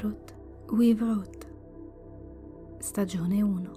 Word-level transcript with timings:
Tarot 0.00 0.34
We 0.70 0.94
Wrote, 0.94 2.78
stagione 2.78 3.42
1. 3.42 3.72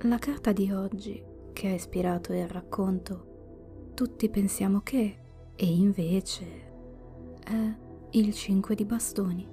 La 0.00 0.18
carta 0.18 0.52
di 0.52 0.70
oggi, 0.70 1.24
che 1.54 1.68
ha 1.68 1.72
ispirato 1.72 2.34
il 2.34 2.46
racconto, 2.46 3.92
tutti 3.94 4.28
pensiamo 4.28 4.80
che, 4.82 5.20
e 5.56 5.66
invece, 5.66 6.44
è 7.42 7.76
il 8.10 8.34
5 8.34 8.74
di 8.74 8.84
bastoni. 8.84 9.48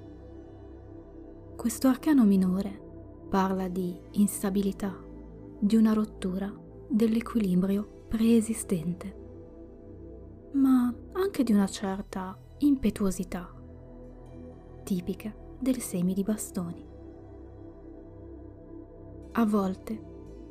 Questo 1.56 1.88
arcano 1.88 2.26
minore 2.26 2.78
parla 3.30 3.70
di 3.70 3.98
instabilità, 4.12 4.94
di 5.60 5.78
una 5.78 5.94
rottura 5.94 6.54
dell'equilibrio 6.90 8.04
preesistente, 8.10 9.16
ma 10.56 10.94
anche 11.14 11.44
di 11.44 11.54
una 11.54 11.68
certa 11.68 12.38
impetuosità, 12.60 13.54
tipica 14.84 15.34
del 15.60 15.80
semi 15.80 16.14
di 16.14 16.24
bastoni. 16.24 16.86
A 19.34 19.46
volte, 19.46 20.04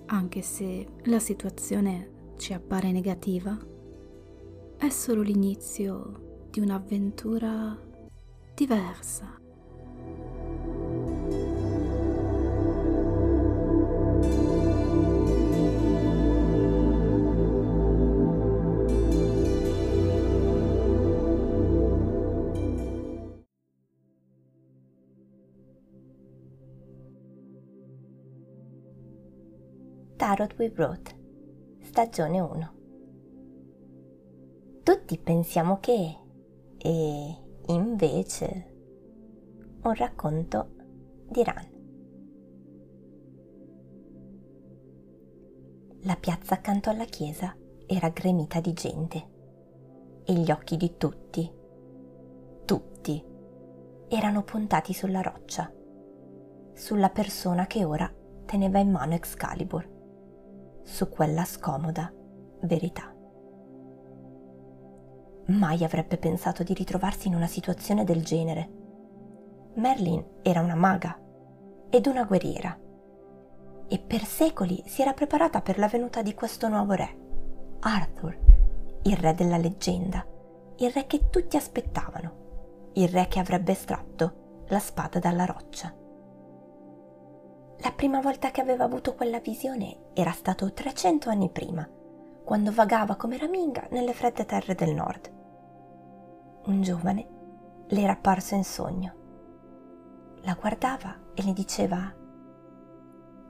anche 0.06 0.42
se 0.42 0.86
la 1.04 1.18
situazione 1.18 2.34
ci 2.36 2.52
appare 2.52 2.92
negativa, 2.92 3.56
è 4.76 4.88
solo 4.88 5.22
l'inizio 5.22 6.46
di 6.50 6.60
un'avventura 6.60 7.78
diversa 8.54 9.40
Tarot 30.24 30.54
We 30.56 30.72
Wrote, 30.74 31.14
stagione 31.82 32.40
1. 32.40 32.72
Tutti 34.82 35.18
pensiamo 35.18 35.80
che, 35.80 36.18
e 36.78 37.36
invece, 37.66 38.74
un 39.82 39.94
racconto 39.94 40.70
di 41.28 41.44
Ran. 41.44 41.68
La 46.04 46.16
piazza 46.16 46.54
accanto 46.54 46.88
alla 46.88 47.04
chiesa 47.04 47.54
era 47.84 48.08
gremita 48.08 48.60
di 48.60 48.72
gente 48.72 49.28
e 50.24 50.32
gli 50.32 50.50
occhi 50.50 50.78
di 50.78 50.96
tutti, 50.96 51.52
tutti, 52.64 53.22
erano 54.08 54.42
puntati 54.42 54.94
sulla 54.94 55.20
roccia, 55.20 55.70
sulla 56.72 57.10
persona 57.10 57.66
che 57.66 57.84
ora 57.84 58.10
teneva 58.46 58.78
in 58.78 58.90
mano 58.90 59.12
Excalibur 59.12 59.92
su 60.84 61.08
quella 61.08 61.44
scomoda 61.44 62.12
verità. 62.60 63.12
Mai 65.46 65.84
avrebbe 65.84 66.16
pensato 66.16 66.62
di 66.62 66.72
ritrovarsi 66.72 67.28
in 67.28 67.34
una 67.34 67.46
situazione 67.46 68.04
del 68.04 68.24
genere. 68.24 68.70
Merlin 69.74 70.24
era 70.42 70.60
una 70.60 70.76
maga 70.76 71.18
ed 71.90 72.06
una 72.06 72.24
guerriera 72.24 72.78
e 73.86 73.98
per 73.98 74.24
secoli 74.24 74.82
si 74.86 75.02
era 75.02 75.12
preparata 75.12 75.60
per 75.60 75.78
la 75.78 75.88
venuta 75.88 76.22
di 76.22 76.34
questo 76.34 76.68
nuovo 76.68 76.92
re, 76.92 77.16
Arthur, 77.80 78.38
il 79.02 79.16
re 79.16 79.34
della 79.34 79.58
leggenda, 79.58 80.26
il 80.76 80.90
re 80.90 81.06
che 81.06 81.28
tutti 81.28 81.56
aspettavano, 81.56 82.90
il 82.94 83.08
re 83.08 83.28
che 83.28 83.40
avrebbe 83.40 83.72
estratto 83.72 84.64
la 84.68 84.78
spada 84.78 85.18
dalla 85.18 85.44
roccia. 85.44 85.94
La 87.78 87.92
prima 87.92 88.20
volta 88.20 88.50
che 88.50 88.60
aveva 88.60 88.84
avuto 88.84 89.14
quella 89.14 89.40
visione 89.40 90.10
era 90.14 90.32
stato 90.32 90.72
300 90.72 91.28
anni 91.28 91.50
prima, 91.50 91.86
quando 92.44 92.72
vagava 92.72 93.16
come 93.16 93.36
raminga 93.36 93.86
nelle 93.90 94.14
fredde 94.14 94.46
terre 94.46 94.74
del 94.74 94.94
nord. 94.94 95.32
Un 96.66 96.82
giovane 96.82 97.26
le 97.88 98.00
era 98.00 98.12
apparso 98.12 98.54
in 98.54 98.64
sogno. 98.64 99.22
La 100.42 100.54
guardava 100.54 101.32
e 101.34 101.42
le 101.42 101.52
diceva 101.52 102.14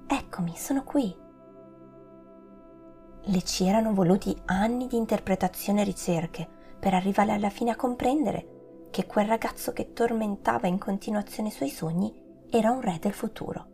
Eccomi, 0.06 0.56
sono 0.56 0.82
qui. 0.84 1.14
Le 3.26 3.42
ci 3.42 3.66
erano 3.66 3.94
voluti 3.94 4.36
anni 4.46 4.86
di 4.86 4.96
interpretazione 4.96 5.82
e 5.82 5.84
ricerche 5.84 6.48
per 6.78 6.94
arrivare 6.94 7.32
alla 7.32 7.50
fine 7.50 7.70
a 7.70 7.76
comprendere 7.76 8.88
che 8.91 9.06
quel 9.06 9.26
ragazzo 9.26 9.72
che 9.72 9.92
tormentava 9.92 10.66
in 10.66 10.78
continuazione 10.78 11.48
i 11.48 11.52
suoi 11.52 11.70
sogni 11.70 12.14
era 12.50 12.70
un 12.70 12.80
re 12.80 12.98
del 13.00 13.12
futuro 13.12 13.72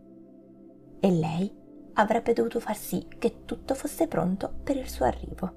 e 1.00 1.10
lei 1.10 1.58
avrebbe 1.94 2.32
dovuto 2.32 2.60
far 2.60 2.76
sì 2.76 3.06
che 3.18 3.44
tutto 3.44 3.74
fosse 3.74 4.06
pronto 4.06 4.52
per 4.62 4.76
il 4.76 4.88
suo 4.88 5.06
arrivo. 5.06 5.54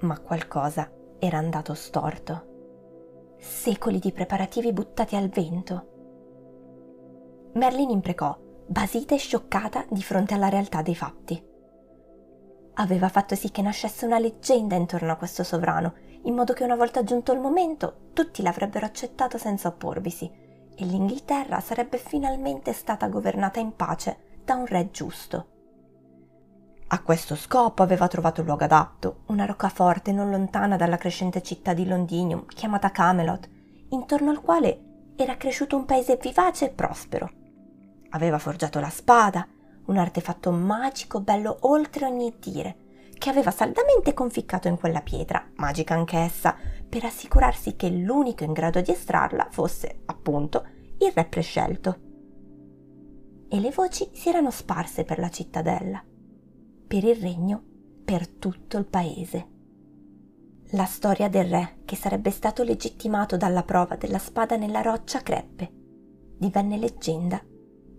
Ma 0.00 0.18
qualcosa 0.20 0.90
era 1.18 1.38
andato 1.38 1.74
storto. 1.74 2.54
Secoli 3.38 3.98
di 3.98 4.12
preparativi 4.12 4.72
buttati 4.72 5.16
al 5.16 5.28
vento. 5.28 5.94
Merlin 7.54 7.90
imprecò, 7.90 8.38
basita 8.66 9.14
e 9.14 9.18
scioccata 9.18 9.86
di 9.90 10.02
fronte 10.02 10.34
alla 10.34 10.48
realtà 10.48 10.82
dei 10.82 10.94
fatti. 10.94 11.42
Aveva 12.74 13.08
fatto 13.08 13.34
sì 13.34 13.50
che 13.50 13.62
nascesse 13.62 14.04
una 14.04 14.18
leggenda 14.18 14.74
intorno 14.74 15.12
a 15.12 15.16
questo 15.16 15.42
sovrano, 15.42 15.94
in 16.22 16.34
modo 16.34 16.52
che 16.52 16.64
una 16.64 16.76
volta 16.76 17.04
giunto 17.04 17.32
il 17.32 17.40
momento 17.40 18.10
tutti 18.12 18.42
l'avrebbero 18.42 18.84
accettato 18.84 19.38
senza 19.38 19.68
opporvisi 19.68 20.44
e 20.76 20.84
l'Inghilterra 20.84 21.60
sarebbe 21.60 21.98
finalmente 21.98 22.72
stata 22.72 23.08
governata 23.08 23.58
in 23.58 23.74
pace 23.74 24.40
da 24.44 24.54
un 24.54 24.66
re 24.66 24.90
giusto. 24.90 25.46
A 26.88 27.02
questo 27.02 27.34
scopo 27.34 27.82
aveva 27.82 28.06
trovato 28.06 28.42
luogo 28.42 28.62
adatto, 28.62 29.22
una 29.26 29.44
roccaforte 29.44 30.12
non 30.12 30.30
lontana 30.30 30.76
dalla 30.76 30.98
crescente 30.98 31.42
città 31.42 31.72
di 31.72 31.84
Londinium, 31.84 32.46
chiamata 32.46 32.92
Camelot, 32.92 33.48
intorno 33.88 34.30
al 34.30 34.40
quale 34.40 35.12
era 35.16 35.36
cresciuto 35.36 35.76
un 35.76 35.84
paese 35.84 36.16
vivace 36.20 36.66
e 36.66 36.70
prospero. 36.70 37.30
Aveva 38.10 38.38
forgiato 38.38 38.78
la 38.78 38.90
spada, 38.90 39.48
un 39.86 39.96
artefatto 39.96 40.52
magico 40.52 41.20
bello 41.20 41.56
oltre 41.62 42.06
ogni 42.06 42.36
dire, 42.38 42.76
che 43.18 43.30
aveva 43.30 43.50
saldamente 43.50 44.14
conficcato 44.14 44.68
in 44.68 44.76
quella 44.76 45.00
pietra, 45.00 45.44
magica 45.56 45.94
anch'essa, 45.94 46.54
per 46.88 47.04
assicurarsi 47.04 47.76
che 47.76 47.88
l'unico 47.88 48.44
in 48.44 48.52
grado 48.52 48.80
di 48.80 48.90
estrarla 48.90 49.48
fosse, 49.50 50.02
appunto, 50.06 50.64
il 50.98 51.12
re 51.14 51.24
prescelto. 51.26 51.98
E 53.48 53.60
le 53.60 53.70
voci 53.70 54.08
si 54.12 54.28
erano 54.28 54.50
sparse 54.50 55.04
per 55.04 55.18
la 55.18 55.28
cittadella, 55.28 56.02
per 56.86 57.04
il 57.04 57.16
regno, 57.16 57.62
per 58.04 58.28
tutto 58.28 58.78
il 58.78 58.86
paese. 58.86 59.54
La 60.70 60.84
storia 60.84 61.28
del 61.28 61.48
re, 61.48 61.78
che 61.84 61.96
sarebbe 61.96 62.30
stato 62.30 62.62
legittimato 62.62 63.36
dalla 63.36 63.62
prova 63.62 63.96
della 63.96 64.18
spada 64.18 64.56
nella 64.56 64.82
roccia, 64.82 65.20
creppe. 65.20 65.70
Divenne 66.38 66.76
leggenda, 66.76 67.40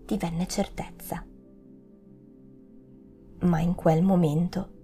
divenne 0.04 0.46
certezza. 0.46 1.24
Ma 3.40 3.60
in 3.60 3.74
quel 3.74 4.02
momento 4.02 4.76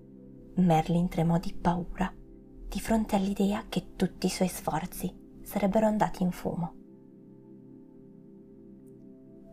Merlin 0.57 1.09
tremò 1.09 1.39
di 1.39 1.53
paura 1.53 2.13
di 2.75 2.81
fronte 2.81 3.15
all'idea 3.15 3.67
che 3.69 3.95
tutti 3.95 4.27
i 4.27 4.29
suoi 4.29 4.49
sforzi 4.49 5.39
sarebbero 5.45 5.87
andati 5.87 6.25
in 6.25 6.33
fumo. 6.33 6.75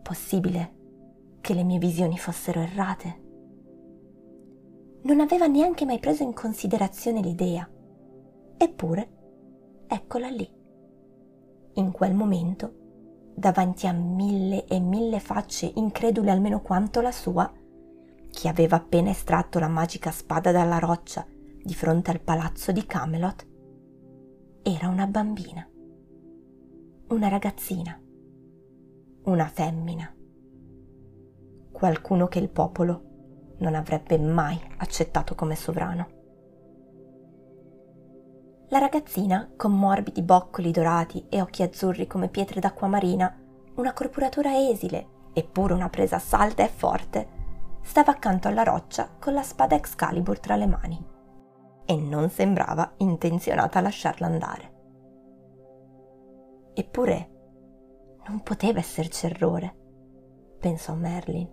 Possibile 0.02 0.74
che 1.40 1.54
le 1.54 1.62
mie 1.62 1.78
visioni 1.78 2.18
fossero 2.18 2.58
errate? 2.58 3.20
Non 5.02 5.20
aveva 5.20 5.46
neanche 5.46 5.84
mai 5.84 6.00
preso 6.00 6.24
in 6.24 6.32
considerazione 6.32 7.20
l'idea. 7.20 7.70
Eppure, 8.56 9.10
eccola 9.86 10.28
lì. 10.28 10.52
In 11.74 11.92
quel 11.92 12.14
momento, 12.14 12.74
davanti 13.36 13.86
a 13.86 13.92
mille 13.92 14.64
e 14.64 14.80
mille 14.80 15.20
facce 15.20 15.70
incredule 15.76 16.32
almeno 16.32 16.60
quanto 16.60 17.00
la 17.00 17.12
sua, 17.12 17.48
chi 18.30 18.48
aveva 18.48 18.78
appena 18.78 19.10
estratto 19.10 19.60
la 19.60 19.68
magica 19.68 20.10
spada 20.10 20.50
dalla 20.50 20.80
roccia 20.80 21.24
di 21.64 21.74
fronte 21.74 22.10
al 22.10 22.20
palazzo 22.20 22.72
di 22.72 22.84
Camelot, 22.84 23.46
era 24.62 24.88
una 24.88 25.06
bambina, 25.06 25.68
una 27.08 27.28
ragazzina, 27.28 28.00
una 29.24 29.46
femmina, 29.46 30.12
qualcuno 31.70 32.26
che 32.26 32.40
il 32.40 32.50
popolo 32.50 33.10
non 33.58 33.76
avrebbe 33.76 34.18
mai 34.18 34.60
accettato 34.78 35.36
come 35.36 35.54
sovrano. 35.54 36.20
La 38.68 38.78
ragazzina, 38.78 39.52
con 39.56 39.78
morbidi 39.78 40.22
boccoli 40.22 40.72
dorati 40.72 41.26
e 41.28 41.40
occhi 41.40 41.62
azzurri 41.62 42.06
come 42.08 42.28
pietre 42.28 42.58
d'acqua 42.58 42.88
marina, 42.88 43.36
una 43.74 43.92
corporatura 43.92 44.58
esile, 44.68 45.06
eppure 45.32 45.74
una 45.74 45.90
presa 45.90 46.18
salda 46.18 46.64
e 46.64 46.68
forte, 46.68 47.28
stava 47.82 48.12
accanto 48.12 48.48
alla 48.48 48.62
roccia 48.64 49.08
con 49.18 49.34
la 49.34 49.42
spada 49.42 49.76
Excalibur 49.76 50.40
tra 50.40 50.56
le 50.56 50.66
mani 50.66 51.10
e 51.84 51.96
non 51.96 52.30
sembrava 52.30 52.94
intenzionata 52.98 53.78
a 53.78 53.82
lasciarla 53.82 54.26
andare. 54.26 54.72
Eppure 56.74 57.30
non 58.26 58.40
poteva 58.42 58.78
esserci 58.78 59.26
errore, 59.26 59.76
pensò 60.58 60.94
Merlin, 60.94 61.48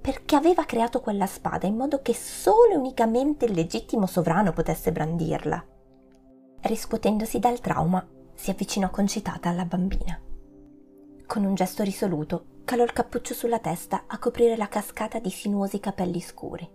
perché 0.00 0.36
aveva 0.36 0.64
creato 0.64 1.00
quella 1.00 1.26
spada 1.26 1.66
in 1.66 1.76
modo 1.76 2.02
che 2.02 2.14
solo 2.14 2.72
e 2.72 2.76
unicamente 2.76 3.44
il 3.44 3.52
legittimo 3.52 4.06
sovrano 4.06 4.52
potesse 4.52 4.92
brandirla. 4.92 5.64
Riscuotendosi 6.60 7.38
dal 7.38 7.60
trauma, 7.60 8.06
si 8.34 8.50
avvicinò 8.50 8.90
concitata 8.90 9.48
alla 9.48 9.64
bambina. 9.64 10.20
Con 11.26 11.44
un 11.44 11.54
gesto 11.54 11.82
risoluto, 11.82 12.46
calò 12.64 12.82
il 12.84 12.92
cappuccio 12.92 13.34
sulla 13.34 13.60
testa 13.60 14.04
a 14.06 14.18
coprire 14.18 14.56
la 14.56 14.68
cascata 14.68 15.18
di 15.18 15.30
sinuosi 15.30 15.78
capelli 15.78 16.20
scuri. 16.20 16.68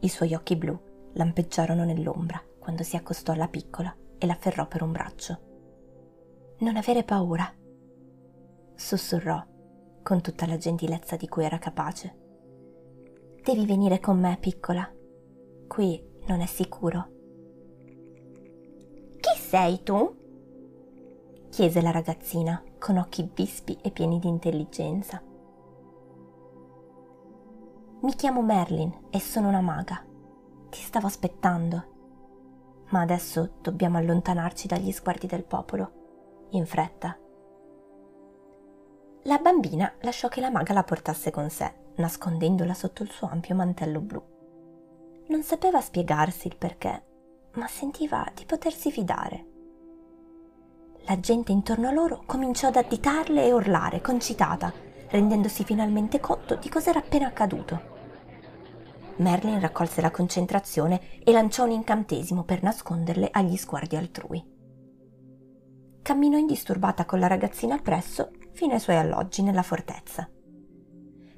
I 0.00 0.08
suoi 0.08 0.34
occhi 0.34 0.56
blu 0.56 0.88
lampeggiarono 1.12 1.84
nell'ombra 1.84 2.42
quando 2.58 2.82
si 2.82 2.96
accostò 2.96 3.32
alla 3.32 3.48
piccola 3.48 3.94
e 4.18 4.26
l'afferrò 4.26 4.66
per 4.66 4.82
un 4.82 4.92
braccio. 4.92 5.40
Non 6.58 6.76
avere 6.76 7.04
paura, 7.04 7.52
sussurrò 8.74 9.42
con 10.02 10.20
tutta 10.20 10.46
la 10.46 10.56
gentilezza 10.56 11.16
di 11.16 11.28
cui 11.28 11.44
era 11.44 11.58
capace. 11.58 12.18
Devi 13.42 13.64
venire 13.64 14.00
con 14.00 14.18
me, 14.18 14.36
piccola. 14.38 14.88
Qui 15.66 16.04
non 16.26 16.40
è 16.40 16.46
sicuro. 16.46 17.08
Chi 19.20 19.38
sei 19.38 19.82
tu? 19.82 20.18
chiese 21.50 21.80
la 21.82 21.90
ragazzina 21.90 22.62
con 22.78 22.96
occhi 22.96 23.28
vispi 23.34 23.76
e 23.82 23.90
pieni 23.90 24.18
di 24.18 24.28
intelligenza. 24.28 25.22
Mi 28.02 28.14
chiamo 28.14 28.40
Merlin 28.40 29.08
e 29.10 29.20
sono 29.20 29.48
una 29.48 29.60
maga. 29.60 30.04
Ti 30.70 30.78
stavo 30.78 31.06
aspettando. 31.06 31.84
Ma 32.90 33.00
adesso 33.00 33.56
dobbiamo 33.60 33.98
allontanarci 33.98 34.66
dagli 34.66 34.92
sguardi 34.92 35.26
del 35.26 35.44
popolo 35.44 35.98
in 36.50 36.64
fretta. 36.64 37.16
La 39.24 39.38
bambina 39.38 39.92
lasciò 40.00 40.28
che 40.28 40.40
la 40.40 40.50
maga 40.50 40.72
la 40.72 40.82
portasse 40.82 41.30
con 41.30 41.50
sé, 41.50 41.72
nascondendola 41.96 42.72
sotto 42.72 43.02
il 43.02 43.10
suo 43.10 43.28
ampio 43.28 43.54
mantello 43.54 44.00
blu. 44.00 44.22
Non 45.26 45.42
sapeva 45.42 45.80
spiegarsi 45.80 46.46
il 46.46 46.56
perché, 46.56 47.04
ma 47.54 47.66
sentiva 47.66 48.26
di 48.34 48.44
potersi 48.44 48.90
fidare. 48.90 49.46
La 51.06 51.18
gente 51.20 51.52
intorno 51.52 51.88
a 51.88 51.92
loro 51.92 52.22
cominciò 52.26 52.68
ad 52.68 52.76
additarle 52.76 53.44
e 53.44 53.52
urlare, 53.52 54.00
concitata, 54.00 54.72
rendendosi 55.08 55.64
finalmente 55.64 56.20
conto 56.20 56.54
di 56.56 56.68
cos'era 56.68 57.00
appena 57.00 57.26
accaduto. 57.26 57.98
Merlin 59.20 59.60
raccolse 59.60 60.00
la 60.00 60.10
concentrazione 60.10 61.20
e 61.22 61.32
lanciò 61.32 61.64
un 61.64 61.70
incantesimo 61.70 62.44
per 62.44 62.62
nasconderle 62.62 63.28
agli 63.32 63.56
sguardi 63.56 63.96
altrui 63.96 64.58
camminò 66.10 66.38
indisturbata 66.38 67.04
con 67.04 67.20
la 67.20 67.28
ragazzina 67.28 67.76
appresso 67.76 68.30
fino 68.50 68.72
ai 68.72 68.80
suoi 68.80 68.96
alloggi 68.96 69.42
nella 69.42 69.62
fortezza. 69.62 70.28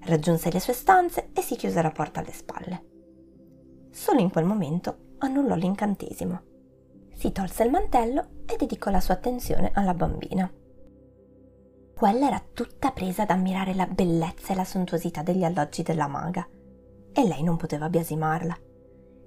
Raggiunse 0.04 0.50
le 0.50 0.60
sue 0.60 0.72
stanze 0.72 1.28
e 1.34 1.42
si 1.42 1.56
chiuse 1.56 1.82
la 1.82 1.90
porta 1.90 2.20
alle 2.20 2.32
spalle. 2.32 2.86
Solo 3.90 4.20
in 4.20 4.30
quel 4.30 4.44
momento 4.44 5.16
annullò 5.18 5.54
l'incantesimo. 5.54 6.40
Si 7.12 7.30
tolse 7.32 7.64
il 7.64 7.70
mantello 7.70 8.42
e 8.46 8.56
dedicò 8.56 8.90
la 8.90 9.00
sua 9.00 9.14
attenzione 9.14 9.70
alla 9.74 9.94
bambina. 9.94 10.50
Quella 11.94 12.26
era 12.26 12.42
tutta 12.52 12.90
presa 12.90 13.22
ad 13.22 13.30
ammirare 13.30 13.74
la 13.74 13.86
bellezza 13.86 14.52
e 14.52 14.56
la 14.56 14.64
sontuosità 14.64 15.22
degli 15.22 15.44
alloggi 15.44 15.82
della 15.82 16.08
maga, 16.08 16.48
e 17.12 17.26
lei 17.26 17.42
non 17.42 17.56
poteva 17.56 17.88
biasimarla. 17.88 18.58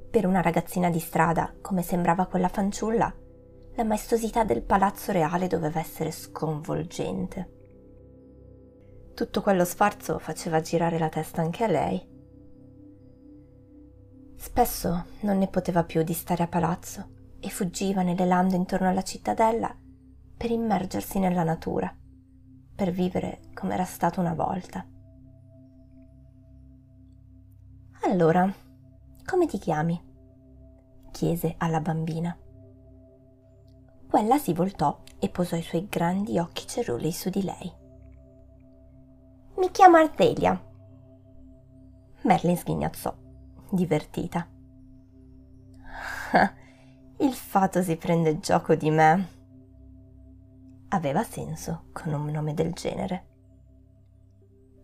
Per 0.10 0.26
una 0.26 0.42
ragazzina 0.42 0.90
di 0.90 1.00
strada, 1.00 1.54
come 1.62 1.82
sembrava 1.82 2.26
quella 2.26 2.48
fanciulla, 2.48 3.14
la 3.76 3.84
maestosità 3.84 4.44
del 4.44 4.64
palazzo 4.64 5.12
reale 5.12 5.48
doveva 5.48 5.80
essere 5.80 6.12
sconvolgente. 6.12 7.52
Tutto 9.14 9.42
quello 9.42 9.66
sfarzo 9.66 10.20
faceva 10.20 10.62
girare 10.62 10.98
la 10.98 11.10
testa 11.10 11.42
anche 11.42 11.64
a 11.64 11.68
lei. 11.68 12.14
Spesso 14.38 15.06
non 15.22 15.38
ne 15.38 15.48
poteva 15.48 15.84
più 15.84 16.04
di 16.04 16.14
stare 16.14 16.44
a 16.44 16.48
palazzo 16.48 17.10
e 17.40 17.50
fuggiva 17.50 18.02
nelle 18.02 18.26
lande 18.26 18.56
intorno 18.56 18.90
alla 18.90 19.04
cittadella 19.04 19.76
per 20.38 20.52
immergersi 20.52 21.20
nella 21.20 21.44
natura, 21.44 21.94
per 22.76 22.92
vivere 22.92 23.40
come 23.54 23.74
era 23.74 23.86
stato 23.86 24.20
una 24.20 24.34
volta. 24.34 24.86
Allora, 28.06 28.52
come 29.26 29.48
ti 29.48 29.58
chiami? 29.58 30.14
chiese 31.12 31.56
alla 31.58 31.80
bambina 31.80 32.38
quella 34.16 34.38
si 34.38 34.54
voltò 34.54 34.98
e 35.20 35.28
posò 35.28 35.58
i 35.58 35.62
suoi 35.62 35.90
grandi 35.90 36.40
occhi 36.40 36.66
cerulei 36.66 37.12
su 37.12 37.30
di 37.30 37.44
lei. 37.44 37.70
Mi 39.58 39.70
chiamo 39.72 39.98
Artelia. 39.98 40.58
Merlin 42.22 42.56
sghignazzò, 42.56 43.14
divertita. 43.72 44.48
Il 47.18 47.34
fato 47.34 47.82
si 47.82 47.98
prende 47.98 48.40
gioco 48.40 48.76
di 48.76 48.90
me. 48.90 49.28
Aveva 50.90 51.24
senso 51.24 51.88
con 51.92 52.14
un 52.14 52.28
nome 52.28 52.54
del 52.54 52.72
genere. 52.72 53.26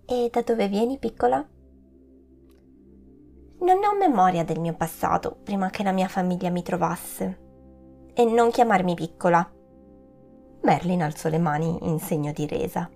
E 0.05 0.29
da 0.29 0.41
dove 0.41 0.67
vieni, 0.67 0.97
piccola? 0.99 1.41
Non 3.61 3.83
ho 3.83 3.95
memoria 3.95 4.43
del 4.43 4.59
mio 4.59 4.73
passato 4.73 5.37
prima 5.43 5.69
che 5.69 5.83
la 5.83 5.91
mia 5.91 6.07
famiglia 6.07 6.49
mi 6.49 6.63
trovasse 6.63 7.39
e 8.13 8.25
non 8.25 8.49
chiamarmi 8.49 8.95
piccola. 8.95 9.47
Merlin 10.61 11.03
alzò 11.03 11.29
le 11.29 11.37
mani 11.37 11.77
in 11.81 11.99
segno 11.99 12.31
di 12.31 12.47
resa. 12.47 12.89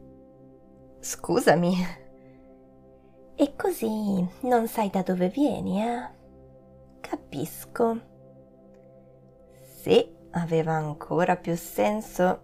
Scusami. 1.00 1.76
E 3.36 3.56
così 3.56 4.28
non 4.42 4.68
sai 4.68 4.90
da 4.90 5.04
dove 5.04 5.30
vieni, 5.30 5.84
eh? 5.84 6.10
Capisco. 7.00 8.00
Sì, 9.82 10.16
aveva 10.32 10.74
ancora 10.74 11.36
più 11.36 11.56
senso. 11.56 12.42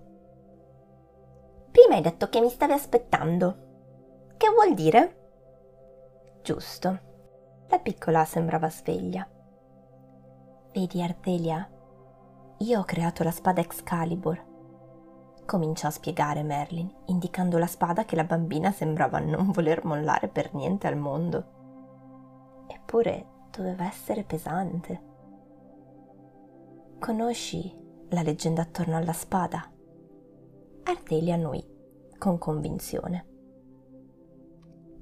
Prima 1.71 1.95
hai 1.95 2.01
detto 2.01 2.29
che 2.29 2.39
mi 2.39 2.49
stavi 2.49 2.73
aspettando. 2.73 3.69
Che 4.37 4.47
vuol 4.49 4.75
dire? 4.75 5.17
Giusto. 6.43 7.09
La 7.71 7.79
piccola 7.79 8.25
sembrava 8.25 8.69
sveglia. 8.69 9.25
Vedi, 10.73 11.01
Ardelia, 11.01 11.65
io 12.57 12.79
ho 12.79 12.83
creato 12.83 13.23
la 13.23 13.31
spada 13.31 13.61
Excalibur. 13.61 14.45
Cominciò 15.45 15.87
a 15.87 15.91
spiegare 15.91 16.43
Merlin, 16.43 16.93
indicando 17.05 17.57
la 17.57 17.67
spada 17.67 18.03
che 18.03 18.17
la 18.17 18.25
bambina 18.25 18.71
sembrava 18.71 19.19
non 19.19 19.51
voler 19.51 19.85
mollare 19.85 20.27
per 20.27 20.53
niente 20.53 20.87
al 20.87 20.97
mondo. 20.97 22.65
Eppure 22.67 23.45
doveva 23.51 23.85
essere 23.85 24.25
pesante. 24.25 25.01
Conosci 26.99 27.73
la 28.09 28.21
leggenda 28.21 28.63
attorno 28.63 28.97
alla 28.97 29.13
spada? 29.13 29.71
Ardelia 30.83 31.35
annuì 31.35 31.65
con 32.17 32.37
convinzione. 32.37 33.27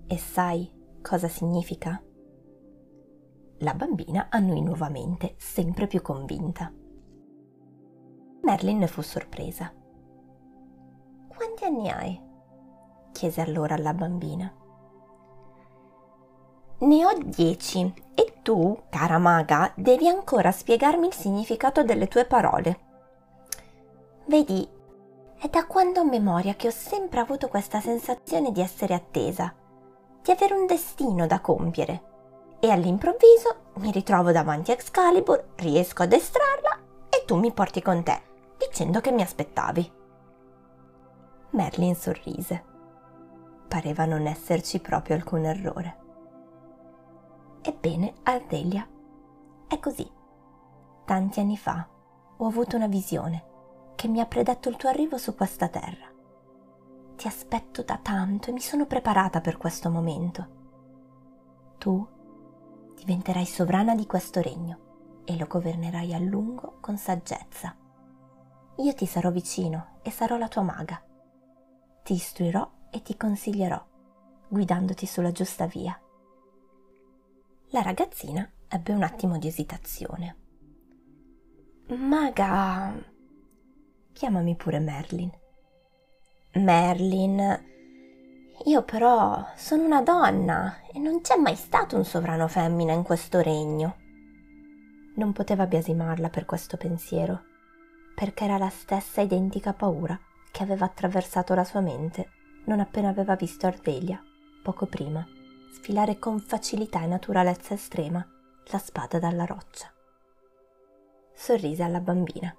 E 0.06 0.18
sai 0.20 0.72
cosa 1.02 1.28
significa? 1.28 2.00
La 3.62 3.74
bambina 3.74 4.28
annui 4.30 4.62
nuovamente, 4.62 5.36
sempre 5.38 5.88
più 5.88 6.02
convinta. 6.02 6.72
Merlin 8.42 8.78
ne 8.78 8.88
fu 8.88 9.02
sorpresa. 9.02 9.74
Quanti 11.28 11.66
anni 11.66 11.90
hai? 11.90 12.28
chiese 13.12 13.42
allora 13.42 13.76
alla 13.76 13.94
bambina. 13.94 14.50
Ne 16.80 17.06
ho 17.06 17.12
dieci 17.22 17.94
e 18.16 18.36
tu, 18.42 18.84
cara 18.90 19.18
maga, 19.18 19.74
devi 19.76 20.08
ancora 20.08 20.52
spiegarmi 20.52 21.08
il 21.08 21.14
significato 21.14 21.84
delle 21.84 22.08
tue 22.08 22.24
parole. 22.24 22.80
Vedi, 24.28 24.66
è 25.38 25.50
da 25.50 25.66
quando 25.66 26.00
ho 26.00 26.06
memoria 26.06 26.56
che 26.56 26.68
ho 26.68 26.72
sempre 26.72 27.20
avuto 27.20 27.50
questa 27.50 27.82
sensazione 27.82 28.54
di 28.54 28.62
essere 28.62 28.94
attesa, 28.94 29.54
di 30.22 30.32
avere 30.32 30.54
un 30.54 30.66
destino 30.66 31.28
da 31.28 31.42
compiere. 31.42 32.09
E 32.60 32.70
all'improvviso 32.70 33.72
mi 33.76 33.92
ritrovo 33.92 34.32
davanti 34.32 34.72
a 34.72 34.74
Excalibur, 34.74 35.52
riesco 35.56 36.04
ad 36.04 36.12
estrarla 36.12 36.78
e 37.10 37.24
tu 37.26 37.38
mi 37.38 37.54
porti 37.54 37.82
con 37.82 38.04
te 38.04 38.22
dicendo 38.58 39.00
che 39.00 39.12
mi 39.12 39.22
aspettavi. 39.22 39.92
Merlin 41.52 41.96
sorrise. 41.96 42.66
Pareva 43.68 44.06
non 44.06 44.28
esserci 44.28 44.80
proprio 44.80 45.16
alcun 45.16 45.46
errore. 45.46 45.98
Ebbene, 47.62 48.16
Ardelia, 48.24 48.88
è 49.68 49.80
così. 49.80 50.10
Tanti 51.06 51.40
anni 51.40 51.58
fa 51.58 51.88
ho 52.38 52.46
avuto 52.46 52.76
una 52.76 52.88
visione 52.88 53.46
che 53.96 54.08
mi 54.08 54.20
ha 54.20 54.26
predetto 54.26 54.70
il 54.70 54.76
tuo 54.76 54.90
arrivo 54.90 55.18
su 55.18 55.36
questa 55.36 55.68
terra. 55.68 56.08
Ti 57.16 57.28
aspetto 57.28 57.84
da 57.84 58.00
tanto 58.02 58.50
e 58.50 58.54
mi 58.54 58.62
sono 58.62 58.86
preparata 58.86 59.42
per 59.42 59.58
questo 59.58 59.90
momento. 59.90 60.58
Tu 61.78 62.08
diventerai 63.10 63.46
sovrana 63.46 63.96
di 63.96 64.06
questo 64.06 64.40
regno 64.40 65.24
e 65.26 65.36
lo 65.36 65.48
governerai 65.48 66.14
a 66.14 66.20
lungo 66.20 66.78
con 66.80 66.98
saggezza 66.98 67.76
io 68.80 68.94
ti 68.94 69.06
sarò 69.06 69.30
vicino 69.30 69.98
e 70.02 70.10
sarò 70.10 70.38
la 70.38 70.48
tua 70.48 70.62
maga. 70.62 71.04
Ti 72.02 72.14
istruirò 72.14 72.72
e 72.90 73.02
ti 73.02 73.18
consiglierò, 73.18 73.86
guidandoti 74.48 75.06
sulla 75.06 75.34
giusta 75.34 75.66
via. 75.66 76.00
La 77.72 77.82
ragazzina 77.82 78.50
ebbe 78.70 78.94
un 78.94 79.04
attimo 79.04 79.38
di 79.38 79.48
esitazione. 79.48 80.38
Maga. 81.88 82.96
Chiamami 84.14 84.56
pure 84.56 84.80
Merlin. 84.80 85.32
Merlin. 86.54 87.79
Io 88.70 88.84
però 88.84 89.48
sono 89.56 89.84
una 89.84 90.04
donna 90.04 90.82
e 90.94 91.00
non 91.00 91.22
c'è 91.22 91.38
mai 91.38 91.56
stato 91.56 91.96
un 91.96 92.06
sovrano 92.06 92.48
femmina 92.48 92.94
in 92.94 93.02
questo 93.02 93.42
regno. 93.42 93.96
Non 95.16 95.34
poteva 95.34 95.66
biasimarla 95.66 96.30
per 96.30 96.46
questo 96.46 96.78
pensiero, 96.78 97.46
perché 98.14 98.44
era 98.44 98.60
la 98.60 98.70
stessa 98.70 99.22
identica 99.22 99.74
paura 99.74 100.16
che 100.52 100.62
aveva 100.62 100.86
attraversato 100.86 101.56
la 101.56 101.64
sua 101.64 101.80
mente 101.82 102.30
non 102.66 102.80
appena 102.80 103.10
aveva 103.10 103.34
visto 103.34 103.66
Ardelia, 103.66 104.24
poco 104.62 104.86
prima, 104.86 105.26
sfilare 105.74 106.20
con 106.20 106.40
facilità 106.40 107.02
e 107.02 107.08
naturalezza 107.08 107.74
estrema 107.74 108.24
la 108.66 108.78
spada 108.78 109.18
dalla 109.18 109.46
roccia. 109.46 109.92
Sorrise 111.34 111.82
alla 111.82 112.02
bambina. 112.02 112.56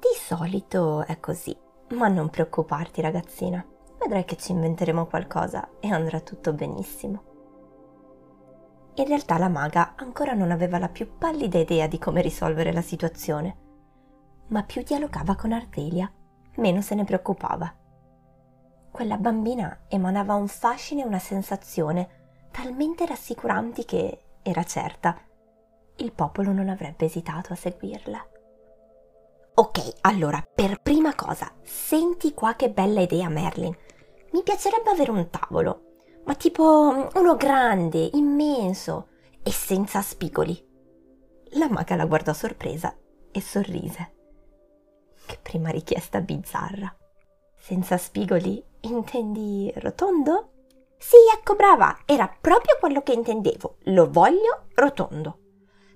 Di 0.00 0.18
solito 0.18 1.04
è 1.06 1.20
così, 1.20 1.56
ma 1.90 2.08
non 2.08 2.30
preoccuparti 2.30 3.00
ragazzina, 3.00 3.64
vedrai 4.02 4.24
che 4.24 4.36
ci 4.36 4.52
inventeremo 4.52 5.06
qualcosa 5.06 5.68
e 5.80 5.88
andrà 5.88 6.20
tutto 6.20 6.52
benissimo. 6.52 7.30
In 8.94 9.06
realtà 9.06 9.38
la 9.38 9.48
maga 9.48 9.94
ancora 9.96 10.32
non 10.32 10.50
aveva 10.50 10.78
la 10.78 10.88
più 10.88 11.16
pallida 11.16 11.58
idea 11.58 11.86
di 11.86 11.98
come 11.98 12.20
risolvere 12.20 12.72
la 12.72 12.82
situazione, 12.82 13.56
ma 14.48 14.62
più 14.64 14.82
dialogava 14.82 15.34
con 15.34 15.52
Ardelia, 15.52 16.12
meno 16.56 16.82
se 16.82 16.94
ne 16.94 17.04
preoccupava. 17.04 17.74
Quella 18.90 19.16
bambina 19.16 19.84
emanava 19.88 20.34
un 20.34 20.48
fascino 20.48 21.00
e 21.00 21.06
una 21.06 21.18
sensazione 21.18 22.48
talmente 22.50 23.06
rassicuranti 23.06 23.86
che, 23.86 24.24
era 24.42 24.62
certa, 24.64 25.16
il 25.96 26.12
popolo 26.12 26.52
non 26.52 26.68
avrebbe 26.68 27.06
esitato 27.06 27.52
a 27.54 27.56
seguirla. 27.56 28.26
Ok, 29.54 29.96
allora, 30.02 30.42
per 30.54 30.80
prima 30.82 31.14
cosa, 31.14 31.50
senti 31.62 32.34
qua 32.34 32.54
che 32.54 32.70
bella 32.70 33.00
idea, 33.00 33.28
Merlin. 33.28 33.74
Mi 34.32 34.42
piacerebbe 34.42 34.90
avere 34.90 35.10
un 35.10 35.28
tavolo, 35.30 35.82
ma 36.24 36.34
tipo 36.34 37.08
uno 37.14 37.36
grande, 37.36 38.10
immenso 38.12 39.08
e 39.42 39.50
senza 39.50 40.02
spigoli. 40.02 40.70
La 41.54 41.68
maga 41.68 41.96
la 41.96 42.06
guardò 42.06 42.32
sorpresa 42.32 42.96
e 43.30 43.40
sorrise. 43.40 44.14
Che 45.26 45.38
prima 45.42 45.70
richiesta 45.70 46.20
bizzarra. 46.20 46.94
Senza 47.56 47.96
spigoli 47.96 48.70
Intendi 48.84 49.72
rotondo? 49.76 50.50
Sì, 50.98 51.16
ecco 51.32 51.54
brava, 51.54 51.98
era 52.04 52.28
proprio 52.40 52.76
quello 52.80 53.02
che 53.02 53.12
intendevo. 53.12 53.76
Lo 53.84 54.10
voglio 54.10 54.66
rotondo. 54.74 55.38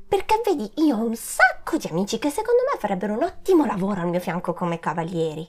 Perché 0.09 0.41
vedi, 0.45 0.71
io 0.77 0.97
ho 0.97 1.05
un 1.05 1.17
sacco 1.17 1.77
di 1.77 1.89
amici 1.89 2.21
che 2.21 2.31
secondo 2.31 2.63
me 2.71 2.79
farebbero 2.79 3.15
un 3.15 3.25
ottimo 3.25 3.65
lavoro 3.65 4.03
al 4.03 4.09
mio 4.09 4.21
fianco 4.21 4.53
come 4.53 4.79
cavalieri. 4.79 5.49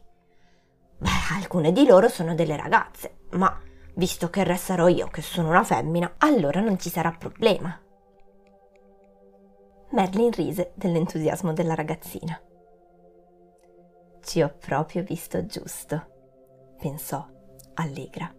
Beh, 1.00 1.36
alcune 1.36 1.72
di 1.72 1.86
loro 1.86 2.10
sono 2.10 2.36
delle 2.36 2.56
ragazze, 2.56 3.20
ma 3.32 3.56
visto 3.96 4.30
che 4.30 4.44
resterò 4.44 4.88
io 4.88 5.08
che 5.08 5.22
sono 5.22 5.50
una 5.50 5.64
femmina, 5.64 6.16
allora 6.18 6.60
non 6.62 6.80
ci 6.80 6.90
sarà 6.90 7.12
problema. 7.12 7.80
Merlin 9.92 10.32
rise 10.32 10.74
dell'entusiasmo 10.76 11.54
della 11.54 11.76
ragazzina. 11.76 12.40
Ci 14.22 14.42
ho 14.42 14.54
proprio 14.60 15.04
visto 15.04 15.46
giusto 15.46 16.16
pensò 16.78 17.26
allegra. 17.76 18.34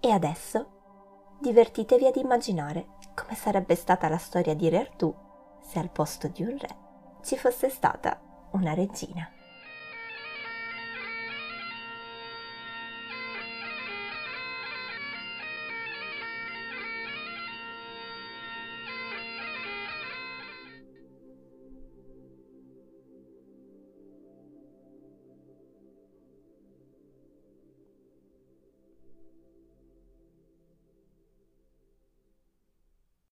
E 0.00 0.10
adesso 0.10 1.36
divertitevi 1.40 2.06
ad 2.06 2.16
immaginare 2.16 2.94
come 3.14 3.34
sarebbe 3.34 3.74
stata 3.74 4.08
la 4.08 4.18
storia 4.18 4.54
di 4.54 4.68
Re 4.68 4.78
Artù 4.78 5.14
se 5.62 5.78
al 5.78 5.90
posto 5.90 6.28
di 6.28 6.42
un 6.42 6.56
re 6.58 6.84
ci 7.22 7.36
fosse 7.36 7.68
stata 7.68 8.20
una 8.52 8.72
regina. 8.72 9.28